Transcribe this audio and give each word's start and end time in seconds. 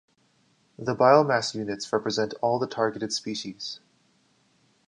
The 0.79 0.95
biomass 0.95 1.53
units 1.53 1.93
represent 1.93 2.33
all 2.41 2.57
the 2.57 2.65
targeted 2.65 3.13
species. 3.13 3.79